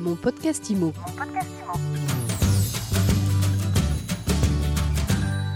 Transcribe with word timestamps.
Mon 0.00 0.16
podcast 0.16 0.70
IMO. 0.70 0.94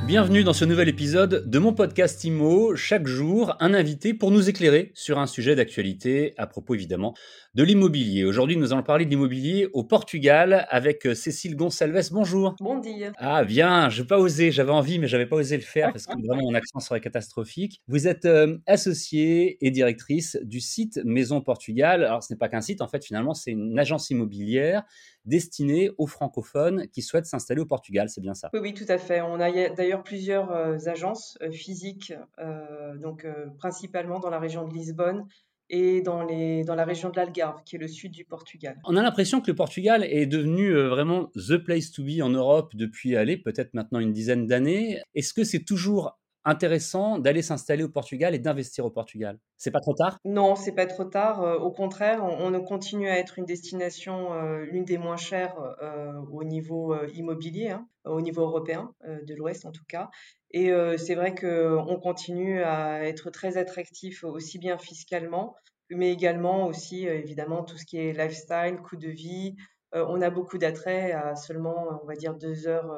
Bienvenue 0.07 0.45
dans 0.45 0.53
ce 0.53 0.67
nouvel 0.67 0.91
épisode 0.91 1.49
de 1.49 1.59
mon 1.59 1.73
podcast 1.73 2.23
IMO. 2.25 2.77
Chaque 2.77 3.07
jour, 3.07 3.57
un 3.59 3.73
invité 3.73 4.13
pour 4.13 4.31
nous 4.31 4.51
éclairer 4.51 4.93
sur 4.93 5.19
un 5.19 5.27
sujet 5.27 5.57
d'actualité 5.57 6.35
à 6.37 6.47
propos 6.47 6.75
évidemment 6.75 7.15
de 7.55 7.63
l'immobilier. 7.63 8.25
Aujourd'hui, 8.25 8.59
nous 8.59 8.75
allons 8.75 8.83
parler 8.83 9.07
de 9.07 9.11
l'immobilier 9.11 9.69
au 9.73 9.83
Portugal 9.83 10.67
avec 10.69 11.07
euh, 11.07 11.15
Cécile 11.15 11.57
Gonçalves. 11.57 12.11
Bonjour. 12.13 12.55
Bon 12.61 12.81
dia. 12.81 13.13
Ah 13.17 13.45
bien, 13.45 13.89
je 13.89 14.03
n'ai 14.03 14.07
pas 14.07 14.19
osé, 14.19 14.51
j'avais 14.51 14.73
envie 14.73 14.99
mais 14.99 15.07
j'avais 15.07 15.25
pas 15.25 15.37
osé 15.37 15.57
le 15.57 15.63
faire 15.63 15.91
parce 15.91 16.07
que 16.07 16.13
vraiment 16.27 16.43
mon 16.43 16.55
accent 16.55 16.81
serait 16.81 17.01
catastrophique. 17.01 17.81
Vous 17.89 18.07
êtes 18.07 18.27
euh, 18.27 18.59
associée 18.67 19.57
et 19.67 19.71
directrice 19.71 20.37
du 20.43 20.61
site 20.61 21.01
Maison 21.05 21.41
Portugal. 21.41 22.05
Alors 22.05 22.23
ce 22.23 22.31
n'est 22.31 22.39
pas 22.39 22.51
qu'un 22.51 22.61
site, 22.61 22.83
en 22.83 22.89
fait 22.89 23.03
finalement 23.03 23.33
c'est 23.33 23.53
une 23.53 23.79
agence 23.79 24.11
immobilière 24.11 24.83
destinée 25.25 25.91
aux 25.97 26.07
francophones 26.07 26.89
qui 26.89 27.03
souhaitent 27.03 27.27
s'installer 27.27 27.61
au 27.61 27.67
Portugal, 27.67 28.09
c'est 28.09 28.21
bien 28.21 28.35
ça 28.35 28.51
Oui, 28.53 28.61
oui, 28.61 28.75
tout 28.75 28.85
à 28.89 28.99
fait. 28.99 29.23
On 29.23 29.41
a 29.41 29.51
d'ailleurs 29.71 29.94
plusieurs 30.03 30.51
euh, 30.53 30.79
agences 30.87 31.39
euh, 31.43 31.51
physiques, 31.51 32.13
euh, 32.39 32.97
donc 32.97 33.27
principalement 33.59 34.21
dans 34.21 34.31
la 34.31 34.39
région 34.39 34.67
de 34.67 34.75
Lisbonne 34.75 35.27
et 35.71 36.03
dans, 36.03 36.23
les, 36.23 36.63
dans 36.65 36.75
la 36.75 36.85
région 36.85 37.11
de 37.11 37.17
l'Algarve, 37.17 37.63
qui 37.65 37.77
est 37.77 37.79
le 37.79 37.89
sud 37.89 38.13
du 38.13 38.25
Portugal. 38.25 38.79
On 38.85 38.97
a 38.97 39.03
l'impression 39.03 39.41
que 39.41 39.51
le 39.51 39.55
Portugal 39.55 40.05
est 40.05 40.27
devenu 40.27 40.73
vraiment 40.75 41.31
the 41.35 41.57
place 41.57 41.91
to 41.91 42.05
be 42.05 42.21
en 42.21 42.29
Europe 42.29 42.73
depuis, 42.75 43.17
allez, 43.17 43.39
peut-être 43.39 43.73
maintenant 43.73 43.99
une 43.99 44.13
dizaine 44.13 44.47
d'années. 44.47 45.01
Est-ce 45.15 45.33
que 45.33 45.43
c'est 45.43 45.65
toujours 45.65 46.19
intéressant 46.45 47.19
d'aller 47.19 47.43
s'installer 47.43 47.85
au 47.85 47.89
Portugal 47.89 48.35
et 48.35 48.39
d'investir 48.39 48.85
au 48.85 48.91
Portugal 48.91 49.39
C'est 49.57 49.71
pas 49.71 49.81
trop 49.81 49.95
tard? 49.95 50.19
Non, 50.25 50.57
c'est 50.57 50.75
pas 50.75 50.87
trop 50.87 51.05
tard. 51.05 51.43
Euh, 51.43 51.57
au 51.57 51.71
contraire, 51.71 52.23
on, 52.25 52.55
continue 52.65 53.09
à 53.09 53.19
être 53.19 53.39
une 53.39 53.45
destination, 53.45 54.33
euh, 54.33 54.65
l'une 54.65 54.85
des 54.85 54.99
moins 54.99 55.17
chères 55.17 55.57
euh, 55.83 56.13
au 56.33 56.45
niveau 56.45 56.95
immobilier, 57.09 57.71
hein, 57.71 57.87
au 58.05 58.21
niveau 58.21 58.43
européen, 58.43 58.93
de 59.05 59.35
l'Ouest 59.35 59.67
en 59.67 59.73
tout 59.73 59.85
cas. 59.89 60.11
Et 60.51 60.71
c'est 60.99 61.17
vrai 61.17 61.35
qu'on 61.35 61.99
continue 62.01 62.63
à 62.63 63.05
être 63.05 63.31
très 63.31 63.57
attractif 63.57 64.23
aussi 64.23 64.59
bien 64.59 64.79
fiscalement, 64.79 65.57
mais 65.91 66.13
également 66.13 66.67
aussi 66.67 67.07
évidemment 67.07 67.65
tout 67.65 67.77
ce 67.77 67.85
qui 67.85 67.99
est 67.99 68.13
lifestyle, 68.13 68.79
coût 68.89 68.97
de 68.97 69.09
vie. 69.09 69.57
on 69.93 70.23
a 70.23 70.31
beaucoup 70.31 70.59
d'attrait 70.59 71.11
à 71.13 71.35
seulement, 71.35 72.01
on 72.03 72.07
va 72.07 72.15
dire, 72.15 72.35
deux 72.35 72.69
heures 72.69 72.89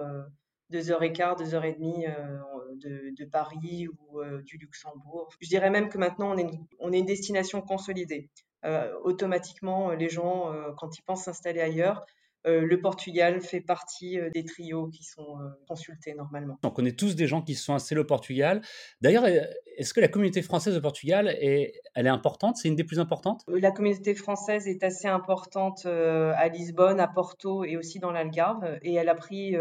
deux 0.70 0.90
heures 0.90 1.02
et 1.02 1.12
quart, 1.12 1.36
deux 1.36 1.54
heures 1.54 1.64
et 1.64 1.72
demie 1.72 2.06
euh, 2.06 3.12
de, 3.18 3.24
Paris 3.24 3.88
ou 3.88 4.20
euh, 4.20 4.42
du 4.42 4.56
Luxembourg. 4.58 5.28
Je 5.40 5.48
dirais 5.48 5.70
même 5.70 5.88
que 5.88 5.98
maintenant, 5.98 6.32
on 6.32 6.38
est 6.38 6.42
une, 6.42 6.66
on 6.78 6.92
est 6.92 6.98
une 6.98 7.06
destination 7.06 7.60
consolidée. 7.60 8.30
Euh, 8.64 8.92
automatiquement, 9.04 9.90
les 9.90 10.08
gens, 10.08 10.52
quand 10.76 10.98
ils 10.98 11.02
pensent 11.02 11.24
s'installer 11.24 11.60
ailleurs, 11.60 12.04
le 12.48 12.76
Portugal 12.76 13.40
fait 13.40 13.60
partie 13.60 14.18
des 14.32 14.44
trios 14.44 14.86
qui 14.86 15.02
sont 15.02 15.36
consultés 15.66 16.14
normalement. 16.14 16.56
On 16.62 16.70
connaît 16.70 16.92
tous 16.92 17.16
des 17.16 17.26
gens 17.26 17.42
qui 17.42 17.56
se 17.56 17.64
sont 17.64 17.74
installés 17.74 18.00
au 18.00 18.04
Portugal. 18.04 18.62
D'ailleurs, 19.00 19.26
est-ce 19.26 19.92
que 19.92 20.00
la 20.00 20.06
communauté 20.06 20.42
française 20.42 20.76
au 20.76 20.80
Portugal 20.80 21.28
est, 21.40 21.72
elle 21.96 22.06
est 22.06 22.10
importante? 22.10 22.56
C'est 22.56 22.68
une 22.68 22.76
des 22.76 22.84
plus 22.84 23.00
importantes? 23.00 23.42
La 23.48 23.72
communauté 23.72 24.14
française 24.14 24.68
est 24.68 24.84
assez 24.84 25.08
importante 25.08 25.86
à 25.86 26.48
Lisbonne, 26.48 27.00
à 27.00 27.08
Porto 27.08 27.64
et 27.64 27.76
aussi 27.76 27.98
dans 27.98 28.12
l'Algarve. 28.12 28.78
Et 28.82 28.94
elle 28.94 29.08
a 29.08 29.16
pris 29.16 29.56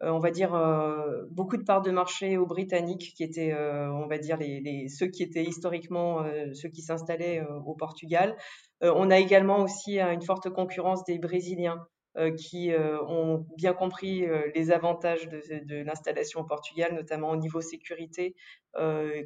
on 0.00 0.18
va 0.18 0.30
dire, 0.30 0.54
euh, 0.54 1.24
beaucoup 1.30 1.56
de 1.56 1.62
parts 1.62 1.82
de 1.82 1.90
marché 1.90 2.36
aux 2.36 2.46
Britanniques, 2.46 3.12
qui 3.16 3.24
étaient, 3.24 3.52
euh, 3.52 3.90
on 3.92 4.06
va 4.06 4.18
dire, 4.18 4.36
les, 4.36 4.88
ceux 4.88 5.06
qui 5.06 5.22
étaient 5.22 5.44
historiquement 5.44 6.24
ceux 6.54 6.68
qui 6.68 6.82
s'installaient 6.82 7.42
au 7.64 7.74
Portugal. 7.74 8.36
on 8.82 9.10
a 9.10 9.18
également 9.18 9.60
aussi 9.60 9.98
une 10.00 10.22
forte 10.22 10.50
concurrence 10.50 11.04
des 11.04 11.18
Brésiliens 11.18 11.78
euh, 11.78 11.95
qui 12.36 12.72
euh, 12.72 13.02
ont 13.04 13.46
bien 13.56 13.72
compris 13.72 14.24
euh, 14.24 14.50
les 14.54 14.70
avantages 14.70 15.28
de, 15.28 15.82
l'installation 15.82 16.40
au 16.40 16.44
Portugal, 16.44 16.94
notamment 16.94 17.30
au 17.30 17.36
niveau 17.36 17.60
sécurité, 17.60 18.34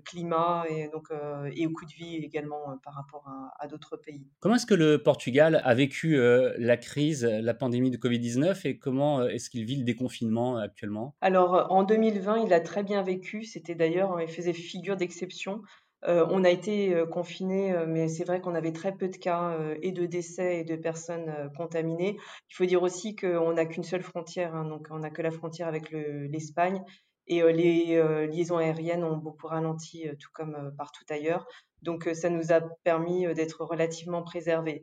climat 0.04 0.64
et, 0.68 0.88
donc, 0.88 1.08
et 1.52 1.66
au 1.66 1.72
coût 1.72 1.84
de 1.84 1.92
vie 1.92 2.16
également 2.18 2.78
par 2.84 2.94
rapport 2.94 3.28
à, 3.58 3.66
d'autres 3.66 3.96
pays. 3.96 4.24
Comment 4.38 4.54
est-ce 4.54 4.66
que 4.66 4.74
le 4.74 5.02
Portugal 5.02 5.60
a 5.64 5.74
vécu 5.74 6.16
la 6.56 6.76
crise, 6.76 7.24
la 7.24 7.52
pandémie 7.52 7.90
de 7.90 7.96
Covid-19 7.96 8.68
et 8.68 8.78
comment 8.78 9.26
est-ce 9.26 9.50
qu'il 9.50 9.64
vit 9.64 9.74
le 9.74 9.82
déconfinement 9.82 10.56
actuellement? 10.56 11.16
Alors 11.20 11.66
en 11.70 11.82
2020, 11.82 12.44
il 12.44 12.52
a 12.52 12.60
très 12.60 12.84
bien 12.84 13.02
vécu. 13.02 13.42
C'était 13.42 13.74
d'ailleurs, 13.74 14.20
il 14.20 14.28
faisait 14.28 14.52
figure 14.52 14.96
d'exception. 14.96 15.62
Euh, 16.06 16.26
on 16.30 16.44
a 16.44 16.50
été 16.50 16.94
euh, 16.94 17.06
confinés, 17.06 17.72
euh, 17.74 17.84
mais 17.86 18.08
c'est 18.08 18.24
vrai 18.24 18.40
qu'on 18.40 18.54
avait 18.54 18.72
très 18.72 18.92
peu 18.92 19.08
de 19.08 19.16
cas 19.16 19.56
et 19.82 19.92
de 19.92 20.06
décès 20.06 20.60
et 20.60 20.64
de 20.64 20.76
personnes 20.76 21.50
contaminées. 21.56 22.16
Il 22.48 22.54
faut 22.54 22.64
dire 22.64 22.82
aussi 22.82 23.16
qu'on 23.16 23.52
n'a 23.52 23.66
qu'une 23.66 23.84
seule 23.84 24.02
frontière, 24.02 24.54
hein, 24.54 24.64
donc 24.64 24.88
on 24.90 25.00
n'a 25.00 25.10
que 25.10 25.22
la 25.22 25.30
frontière 25.30 25.68
avec 25.68 25.90
l'Espagne. 25.90 26.82
et 27.26 27.42
les 27.52 28.02
liaisons 28.28 28.56
aériennes 28.56 29.04
ont 29.04 29.16
beaucoup 29.16 29.46
ralenti, 29.46 30.08
tout 30.18 30.30
comme 30.32 30.74
partout 30.76 31.04
ailleurs. 31.10 31.46
Donc 31.82 32.08
ça 32.12 32.28
nous 32.28 32.52
a 32.52 32.60
permis 32.82 33.32
d'être 33.34 33.64
relativement 33.64 34.22
préservés. 34.22 34.82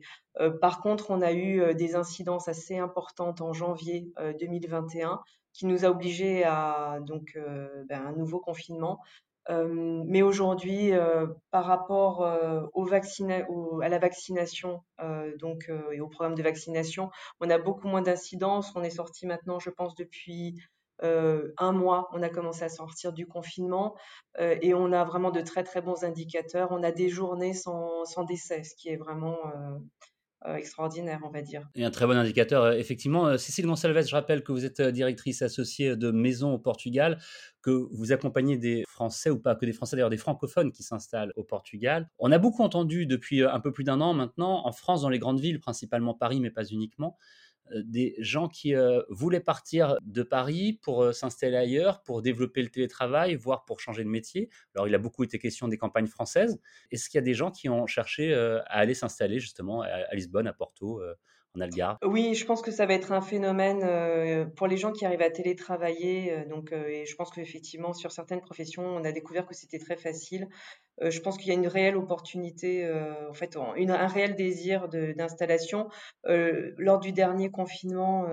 par 0.60 0.80
contre, 0.80 1.10
on 1.10 1.20
a 1.20 1.32
eu 1.32 1.74
des 1.74 1.94
incidences 1.94 2.48
assez 2.48 2.78
importantes 2.78 3.40
en 3.40 3.52
janvier 3.52 4.12
2021 4.40 5.20
qui 5.52 5.66
nous 5.66 5.84
a 5.84 5.88
obligés 5.88 6.44
à 6.44 7.00
donc 7.02 7.38
ben, 7.88 8.06
un 8.06 8.12
nouveau 8.12 8.40
confinement 8.40 9.00
euh, 9.50 10.02
mais 10.06 10.22
aujourd'hui, 10.22 10.92
euh, 10.92 11.26
par 11.50 11.64
rapport 11.64 12.22
euh, 12.22 12.62
à 13.82 13.88
la 13.88 13.98
vaccination 13.98 14.82
donc, 15.38 15.70
et 15.92 16.00
au 16.00 16.08
programme 16.08 16.34
de 16.34 16.42
vaccination, 16.42 17.10
on 17.40 17.50
a 17.50 17.58
beaucoup 17.58 17.86
moins 17.86 18.02
d'incidence. 18.02 18.72
On 18.74 18.82
est 18.82 18.90
sorti 18.90 19.26
maintenant, 19.26 19.58
je 19.58 19.70
pense, 19.70 19.94
depuis 19.94 20.60
un 21.00 21.72
mois, 21.72 22.08
on 22.12 22.22
a 22.22 22.28
commencé 22.28 22.64
à 22.64 22.68
sortir 22.68 23.12
du 23.12 23.26
confinement 23.26 23.94
et 24.40 24.74
on 24.74 24.92
a 24.92 25.04
vraiment 25.04 25.30
de 25.30 25.40
très 25.40 25.62
très 25.62 25.80
bons 25.80 26.02
indicateurs. 26.02 26.68
On 26.72 26.82
a 26.82 26.90
des 26.90 27.08
journées 27.08 27.54
sans 27.54 28.24
décès, 28.26 28.64
ce 28.64 28.74
qui 28.74 28.88
est 28.88 28.96
vraiment 28.96 29.36
extraordinaire, 30.56 31.20
on 31.24 31.30
va 31.30 31.42
dire. 31.42 31.68
Et 31.74 31.84
un 31.84 31.90
très 31.90 32.06
bon 32.06 32.16
indicateur, 32.16 32.72
effectivement. 32.72 33.36
Cécile 33.36 33.66
Gonçalves, 33.66 34.06
je 34.06 34.14
rappelle 34.14 34.42
que 34.42 34.52
vous 34.52 34.64
êtes 34.64 34.80
directrice 34.80 35.42
associée 35.42 35.96
de 35.96 36.10
Maison 36.10 36.52
au 36.54 36.58
Portugal 36.58 37.18
que 37.62 37.88
vous 37.92 38.12
accompagnez 38.12 38.56
des 38.56 38.84
Français 38.88 39.30
ou 39.30 39.38
pas 39.38 39.54
que 39.54 39.66
des 39.66 39.72
Français, 39.72 39.96
d'ailleurs 39.96 40.10
des 40.10 40.16
francophones 40.16 40.72
qui 40.72 40.82
s'installent 40.82 41.32
au 41.36 41.44
Portugal. 41.44 42.08
On 42.18 42.32
a 42.32 42.38
beaucoup 42.38 42.62
entendu 42.62 43.06
depuis 43.06 43.42
euh, 43.42 43.52
un 43.52 43.60
peu 43.60 43.72
plus 43.72 43.84
d'un 43.84 44.00
an 44.00 44.14
maintenant, 44.14 44.66
en 44.66 44.72
France, 44.72 45.02
dans 45.02 45.08
les 45.08 45.18
grandes 45.18 45.40
villes, 45.40 45.60
principalement 45.60 46.14
Paris, 46.14 46.40
mais 46.40 46.50
pas 46.50 46.64
uniquement, 46.64 47.16
euh, 47.18 47.47
des 47.74 48.14
gens 48.18 48.48
qui 48.48 48.74
euh, 48.74 49.02
voulaient 49.08 49.40
partir 49.40 49.96
de 50.02 50.22
Paris 50.22 50.78
pour 50.82 51.14
s'installer 51.14 51.56
ailleurs, 51.56 52.02
pour 52.02 52.22
développer 52.22 52.62
le 52.62 52.68
télétravail, 52.68 53.34
voire 53.34 53.64
pour 53.64 53.80
changer 53.80 54.04
de 54.04 54.08
métier. 54.08 54.50
Alors, 54.74 54.88
il 54.88 54.94
a 54.94 54.98
beaucoup 54.98 55.24
été 55.24 55.38
question 55.38 55.68
des 55.68 55.78
campagnes 55.78 56.06
françaises. 56.06 56.60
Est-ce 56.90 57.08
qu'il 57.08 57.18
y 57.18 57.22
a 57.22 57.24
des 57.24 57.34
gens 57.34 57.50
qui 57.50 57.68
ont 57.68 57.86
cherché 57.86 58.34
à 58.34 58.62
aller 58.66 58.94
s'installer 58.94 59.38
justement 59.38 59.82
à 59.82 60.14
Lisbonne, 60.14 60.46
à 60.46 60.52
Porto 60.52 61.00
oui, 62.04 62.34
je 62.34 62.44
pense 62.44 62.62
que 62.62 62.70
ça 62.70 62.86
va 62.86 62.94
être 62.94 63.12
un 63.12 63.20
phénomène 63.20 63.80
euh, 63.82 64.46
pour 64.46 64.66
les 64.66 64.76
gens 64.76 64.92
qui 64.92 65.04
arrivent 65.04 65.22
à 65.22 65.30
télétravailler. 65.30 66.32
Euh, 66.32 66.44
donc, 66.46 66.72
euh, 66.72 66.86
et 66.88 67.06
je 67.06 67.16
pense 67.16 67.30
qu'effectivement, 67.30 67.92
sur 67.92 68.12
certaines 68.12 68.40
professions, 68.40 68.84
on 68.84 69.04
a 69.04 69.12
découvert 69.12 69.46
que 69.46 69.54
c'était 69.54 69.78
très 69.78 69.96
facile. 69.96 70.48
je 71.00 71.20
pense 71.20 71.36
qu'il 71.36 71.48
y 71.48 71.50
a 71.52 71.54
une 71.54 71.68
réelle 71.68 71.96
opportunité, 71.96 72.88
en 73.28 73.32
fait, 73.32 73.56
un 73.56 74.06
réel 74.08 74.34
désir 74.34 74.88
d'installation. 74.88 75.88
lors 76.24 76.98
du 76.98 77.12
dernier 77.12 77.50
confinement, 77.50 78.26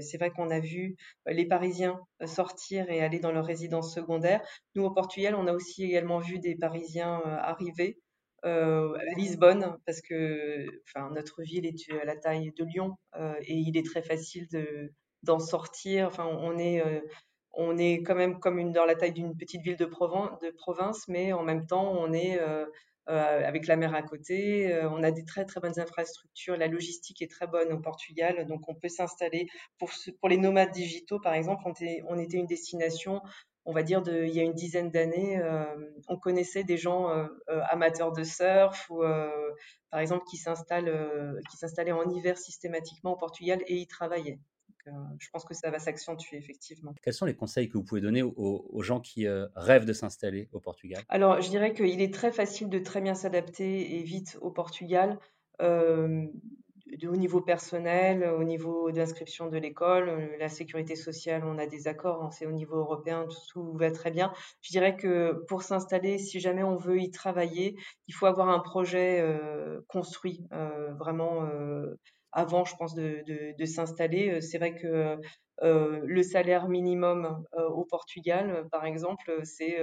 c'est 0.00 0.18
vrai 0.18 0.30
qu'on 0.30 0.50
a 0.50 0.58
vu 0.58 0.96
les 1.26 1.46
Parisiens 1.46 2.00
sortir 2.26 2.90
et 2.90 3.00
aller 3.00 3.20
dans 3.20 3.30
leur 3.32 3.46
résidence 3.46 3.94
secondaire. 3.94 4.40
Nous, 4.74 4.84
au 4.84 4.90
Portugal, 4.90 5.36
on 5.36 5.46
a 5.46 5.52
aussi 5.52 5.84
également 5.84 6.18
vu 6.18 6.40
des 6.40 6.56
Parisiens 6.56 7.22
arriver. 7.24 7.96
Euh, 8.44 8.96
Lisbonne, 9.16 9.76
parce 9.84 10.00
que 10.00 10.66
enfin, 10.84 11.10
notre 11.10 11.42
ville 11.42 11.66
est 11.66 11.92
à 12.00 12.04
la 12.04 12.16
taille 12.16 12.52
de 12.56 12.64
Lyon 12.64 12.96
euh, 13.16 13.34
et 13.42 13.54
il 13.54 13.76
est 13.76 13.84
très 13.84 14.02
facile 14.02 14.48
d'en 15.22 15.38
sortir. 15.38 16.06
Enfin, 16.06 16.26
on 16.26 16.56
est, 16.58 16.80
euh, 16.80 17.00
on 17.52 17.76
est 17.76 18.02
quand 18.02 18.14
même 18.14 18.40
comme 18.40 18.72
dans 18.72 18.86
la 18.86 18.94
taille 18.94 19.12
d'une 19.12 19.36
petite 19.36 19.62
ville 19.62 19.76
de, 19.76 19.84
province, 19.84 21.08
mais 21.08 21.32
en 21.32 21.42
même 21.42 21.66
temps, 21.66 21.92
on 21.92 22.12
est 22.12 22.38
avec 23.06 23.66
la 23.66 23.76
mer 23.76 23.94
à 23.94 24.02
côté. 24.02 24.72
on 24.84 25.02
a 25.02 25.10
des 25.10 25.24
très 25.24 25.44
très 25.44 25.60
bonnes 25.60 25.78
infrastructures. 25.78 26.56
La 26.56 26.68
logistique 26.68 27.20
est 27.22 27.30
très 27.30 27.46
bonne 27.46 27.72
au 27.72 27.80
Portugal, 27.80 28.46
donc 28.46 28.68
on 28.68 28.74
peut 28.74 28.88
s'installer. 28.88 29.48
Pour, 29.78 29.90
pour 30.20 30.28
les 30.28 30.36
nomades 30.38 30.70
digitaux, 30.70 31.18
par 31.18 31.34
exemple, 31.34 31.62
on 31.66 31.74
on 32.08 32.18
était 32.18 32.38
une 32.38 32.46
destination 32.46 33.20
on 33.64 33.72
va 33.72 33.82
dire, 33.82 34.02
de, 34.02 34.24
il 34.24 34.34
y 34.34 34.40
a 34.40 34.42
une 34.42 34.54
dizaine 34.54 34.90
d'années, 34.90 35.38
euh, 35.38 35.64
on 36.08 36.16
connaissait 36.16 36.64
des 36.64 36.76
gens 36.76 37.10
euh, 37.10 37.26
euh, 37.48 37.60
amateurs 37.70 38.12
de 38.12 38.24
surf 38.24 38.88
ou, 38.90 39.02
par 39.90 40.00
exemple, 40.00 40.24
qui 40.30 40.36
s'installaient 40.36 41.92
en 41.92 42.08
hiver 42.10 42.38
systématiquement 42.38 43.12
au 43.12 43.16
Portugal 43.16 43.60
et 43.66 43.76
y 43.76 43.86
travaillaient. 43.86 44.40
je 44.86 45.28
pense 45.32 45.44
que 45.44 45.54
ça 45.54 45.70
va 45.70 45.78
s'accentuer 45.78 46.38
effectivement. 46.38 46.94
Quels 47.02 47.14
sont 47.14 47.26
les 47.26 47.36
conseils 47.36 47.68
que 47.68 47.76
vous 47.76 47.84
pouvez 47.84 48.00
donner 48.00 48.22
aux, 48.22 48.82
gens 48.82 49.00
qui 49.00 49.26
rêvent 49.54 49.84
de 49.84 49.92
s'installer 49.92 50.48
au 50.52 50.60
Portugal? 50.60 51.02
Alors, 51.08 51.40
je 51.40 51.50
dirais 51.50 51.74
qu'il 51.74 52.00
est 52.00 52.14
très 52.14 52.32
facile 52.32 52.68
de 52.70 52.78
très 52.78 53.00
bien 53.00 53.14
s'adapter 53.14 53.98
et 53.98 54.02
vite 54.02 54.38
au 54.40 54.50
Portugal 54.50 55.18
au 57.06 57.16
niveau 57.16 57.40
personnel, 57.40 58.24
au 58.24 58.44
niveau 58.44 58.90
d'inscription 58.90 59.48
de 59.48 59.56
l'école, 59.58 60.36
la 60.38 60.48
sécurité 60.48 60.96
sociale, 60.96 61.44
on 61.44 61.58
a 61.58 61.66
des 61.66 61.88
accords, 61.88 62.22
hein, 62.22 62.30
c'est 62.30 62.46
au 62.46 62.52
niveau 62.52 62.76
européen, 62.76 63.26
tout 63.52 63.72
va 63.74 63.90
très 63.90 64.10
bien. 64.10 64.32
Je 64.60 64.70
dirais 64.70 64.96
que 64.96 65.44
pour 65.48 65.62
s'installer, 65.62 66.18
si 66.18 66.40
jamais 66.40 66.62
on 66.62 66.76
veut 66.76 66.98
y 67.00 67.10
travailler, 67.10 67.76
il 68.08 68.14
faut 68.14 68.26
avoir 68.26 68.48
un 68.48 68.60
projet 68.60 69.24
construit, 69.88 70.44
vraiment 70.98 71.48
avant, 72.32 72.64
je 72.64 72.76
pense, 72.76 72.94
de, 72.94 73.22
de 73.56 73.64
s'installer. 73.64 74.40
C'est 74.40 74.58
vrai 74.58 74.74
que 74.74 75.16
le 75.62 76.22
salaire 76.22 76.68
minimum 76.68 77.44
au 77.56 77.84
Portugal, 77.84 78.66
par 78.70 78.84
exemple, 78.84 79.40
c'est 79.44 79.78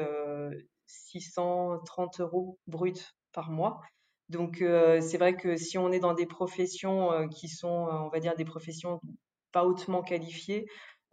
630 0.88 2.19
euros 2.19 2.57
brut 2.68 3.15
par 3.33 3.51
mois. 3.51 3.81
Donc, 4.29 4.57
c'est 4.59 5.18
vrai 5.18 5.35
que 5.35 5.56
si 5.56 5.77
on 5.77 5.91
est 5.91 6.00
dans 6.00 6.13
des 6.13 6.25
professions 6.25 7.27
qui 7.29 7.47
sont, 7.47 7.88
on 7.89 8.09
va 8.09 8.19
dire, 8.19 8.35
des 8.35 8.45
professions 8.45 9.00
pas 9.51 9.63
hautement 9.65 10.01
qualifiées, 10.03 10.65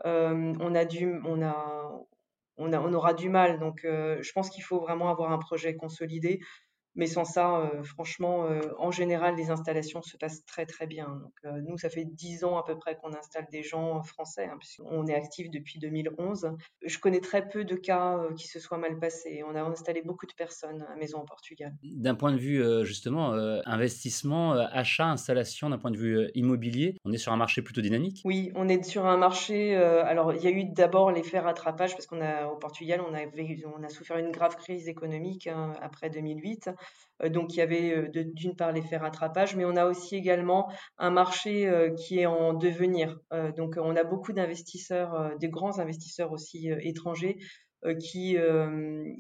on, 0.05 0.75
a 0.75 0.85
du, 0.85 1.21
on, 1.25 1.43
a, 1.43 1.93
on, 2.57 2.73
a, 2.73 2.81
on 2.81 2.93
aura 2.93 3.15
du 3.15 3.29
mal. 3.29 3.59
Donc, 3.61 3.81
je 3.85 4.33
pense 4.33 4.51
qu'il 4.51 4.65
faut 4.65 4.81
vraiment 4.81 5.11
avoir 5.11 5.33
un 5.33 5.39
projet 5.39 5.77
consolidé. 5.77 6.41
Mais 6.97 7.07
sans 7.07 7.25
ça, 7.25 7.61
euh, 7.61 7.83
franchement, 7.83 8.45
euh, 8.45 8.61
en 8.79 8.91
général, 8.91 9.37
les 9.37 9.51
installations 9.51 10.03
se 10.03 10.17
passent 10.17 10.45
très 10.45 10.65
très 10.67 10.87
bien. 10.87 11.09
Donc, 11.23 11.33
euh, 11.45 11.61
nous, 11.67 11.77
ça 11.77 11.89
fait 11.89 12.05
dix 12.05 12.45
ans 12.45 12.57
à 12.57 12.65
peu 12.65 12.77
près 12.79 12.97
qu'on 12.97 13.13
installe 13.15 13.47
des 13.51 13.63
gens 13.63 14.03
français, 14.03 14.49
hein, 14.51 14.57
puisqu'on 14.59 15.07
est 15.07 15.15
actif 15.15 15.51
depuis 15.51 15.79
2011. 15.79 16.53
Je 16.85 16.99
connais 16.99 17.21
très 17.21 17.49
peu 17.49 17.65
de 17.65 17.75
cas 17.75 18.21
qui 18.37 18.47
se 18.47 18.61
soient 18.61 18.79
mal 18.79 18.99
passés. 18.99 19.43
On 19.49 19.55
a 19.57 19.63
installé 19.63 20.03
beaucoup 20.03 20.27
de 20.27 20.33
personnes 20.33 20.87
à 20.93 20.97
Maison 20.97 21.21
au 21.21 21.25
Portugal. 21.25 21.75
D'un 21.83 22.15
point 22.15 22.33
de 22.33 22.39
vue 22.39 22.63
justement 22.85 23.33
investissement, 23.33 24.53
achat, 24.53 25.07
installation, 25.07 25.71
d'un 25.71 25.79
point 25.79 25.91
de 25.91 25.97
vue 25.97 26.31
immobilier, 26.35 26.97
on 27.05 27.13
est 27.13 27.19
sur 27.19 27.33
un 27.33 27.37
marché 27.37 27.63
plutôt 27.63 27.81
dynamique? 27.81 28.21
Oui, 28.25 28.53
on 28.55 28.69
est 28.69 28.83
sur 28.85 29.07
un 29.07 29.17
marché. 29.17 29.77
alors, 29.77 30.33
il 30.35 30.43
y 30.43 30.47
a 30.47 30.51
eu 30.51 30.65
d'abord 30.65 31.11
l'effet 31.11 31.39
rattrapage 31.39 31.93
parce 31.93 32.07
qu'on 32.07 32.21
a 32.21 32.47
au 32.47 32.57
Portugal, 32.57 33.01
on 33.09 33.15
a, 33.15 33.21
on 33.77 33.83
a 33.83 33.89
souffert 33.89 34.19
une 34.19 34.31
grave 34.31 34.57
crise 34.57 34.89
économique 34.89 35.47
hein, 35.47 35.73
après 35.81 36.11
2008. 36.11 36.71
Euh, 37.23 37.29
donc 37.29 37.55
il 37.55 37.59
y 37.59 37.63
avait 37.63 37.93
euh, 37.93 38.09
d'une 38.13 38.57
part 38.57 38.73
l'effet 38.73 38.97
rattrapage, 38.97 39.57
mais 39.57 39.65
on 39.65 39.77
a 39.77 39.87
aussi 39.87 40.17
également 40.17 40.71
un 40.99 41.11
marché 41.11 41.67
euh, 41.69 41.91
qui 41.95 42.21
est 42.21 42.27
en 42.27 42.55
devenir. 42.55 43.19
donc 43.57 43.77
on 43.77 43.97
a 43.97 44.05
beaucoup 44.05 44.33
d'investisseurs, 44.33 45.37
des 45.39 45.49
grands 45.49 45.79
investisseurs 45.79 46.33
aussi 46.33 46.69
étrangers 46.81 47.39
qui, 48.01 48.37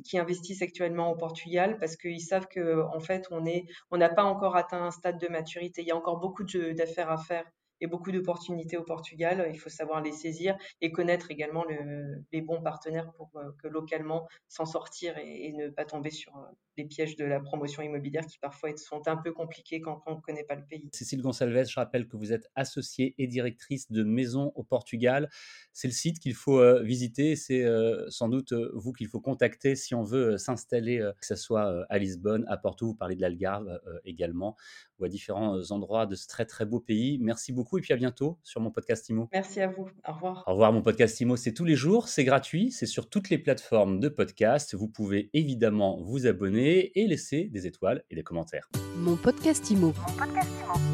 qui 0.04 0.18
investissent 0.18 0.62
actuellement 0.62 1.10
au 1.10 1.16
Portugal 1.16 1.76
parce 1.78 1.96
qu'ils 1.96 2.20
savent 2.20 2.46
que 2.48 2.82
en 2.94 3.00
fait 3.00 3.26
on 3.30 3.44
on 3.90 3.96
n'a 3.96 4.08
pas 4.08 4.24
encore 4.24 4.56
atteint 4.56 4.82
un 4.84 4.90
stade 4.90 5.18
de 5.18 5.28
maturité. 5.28 5.82
Il 5.82 5.88
y 5.88 5.90
a 5.90 5.96
encore 5.96 6.18
beaucoup 6.18 6.44
d'affaires 6.44 7.10
à 7.10 7.18
faire 7.18 7.44
beaucoup 7.86 8.12
d'opportunités 8.12 8.76
au 8.76 8.84
Portugal. 8.84 9.50
Il 9.52 9.58
faut 9.58 9.70
savoir 9.70 10.02
les 10.02 10.12
saisir 10.12 10.56
et 10.80 10.92
connaître 10.92 11.30
également 11.30 11.64
les 12.32 12.40
bons 12.42 12.62
partenaires 12.62 13.12
pour 13.12 13.30
que 13.62 13.68
localement 13.68 14.28
s'en 14.48 14.66
sortir 14.66 15.16
et, 15.18 15.52
ne 15.52 15.68
pas 15.68 15.84
tomber 15.84 16.10
sur 16.10 16.32
les 16.76 16.84
pièges 16.84 17.16
de 17.16 17.24
la 17.24 17.40
promotion 17.40 17.82
immobilière 17.82 18.26
qui 18.26 18.38
parfois 18.38 18.76
sont 18.76 19.06
un 19.06 19.16
peu 19.16 19.32
compliqués 19.32 19.80
quand 19.80 20.02
on 20.06 20.16
ne 20.16 20.20
connaît 20.20 20.44
pas 20.44 20.56
le 20.56 20.64
pays. 20.64 20.88
Cécile 20.92 21.22
Gonçalves, 21.22 21.68
je 21.68 21.74
rappelle 21.76 22.08
que 22.08 22.16
vous 22.16 22.32
êtes 22.32 22.48
associée 22.54 23.14
et 23.18 23.26
directrice 23.26 23.90
de 23.90 24.02
Maison 24.02 24.52
au 24.54 24.64
Portugal. 24.64 25.28
C'est 25.72 25.88
le 25.88 25.92
site 25.92 26.18
qu'il 26.18 26.34
faut 26.34 26.60
euh, 26.60 26.82
visiter. 26.82 27.36
C'est 27.36 27.64
euh, 27.64 28.08
sans 28.08 28.28
doute 28.28 28.52
euh, 28.52 28.70
vous 28.74 28.92
qu'il 28.92 29.08
faut 29.08 29.20
contacter 29.20 29.76
si 29.76 29.94
on 29.94 30.02
veut 30.02 30.38
s'installer, 30.38 30.98
que 31.20 31.26
ce 31.26 31.36
soit 31.36 31.84
à 31.88 31.98
Lisbonne, 31.98 32.44
à 32.48 32.56
Porto, 32.56 32.86
vous 32.86 32.94
parlez 32.94 33.16
de 33.16 33.20
l'Algarve 33.20 33.80
également, 34.04 34.56
ou 34.98 35.04
à 35.04 35.08
différents 35.08 35.70
endroits 35.70 36.06
de 36.06 36.14
ce 36.14 36.26
très 36.26 36.44
très 36.44 36.64
beau 36.64 36.80
pays. 36.80 37.18
Merci 37.20 37.52
beaucoup 37.52 37.78
et 37.78 37.80
puis 37.80 37.92
à 37.92 37.96
bientôt 37.96 38.38
sur 38.42 38.60
mon 38.60 38.70
podcast 38.70 39.08
IMO. 39.08 39.28
Merci 39.32 39.60
à 39.60 39.68
vous. 39.68 39.88
Au 40.06 40.12
revoir. 40.12 40.44
Au 40.46 40.52
revoir. 40.52 40.72
Mon 40.72 40.82
podcast 40.82 41.20
IMO, 41.20 41.36
c'est 41.36 41.52
tous 41.52 41.64
les 41.64 41.76
jours, 41.76 42.08
c'est 42.08 42.24
gratuit, 42.24 42.70
c'est 42.70 42.86
sur 42.86 43.08
toutes 43.08 43.30
les 43.30 43.38
plateformes 43.38 44.00
de 44.00 44.08
podcast. 44.08 44.74
Vous 44.74 44.88
pouvez 44.88 45.30
évidemment 45.32 46.00
vous 46.02 46.26
abonner 46.26 46.98
et 46.98 47.06
laisser 47.06 47.44
des 47.44 47.66
étoiles 47.66 48.04
et 48.10 48.14
des 48.14 48.22
commentaires. 48.22 48.68
Mon 48.96 49.16
podcast 49.16 49.70
Imo. 49.70 49.92
Mon 49.96 50.16
podcast 50.16 50.50
Imo. 50.76 50.93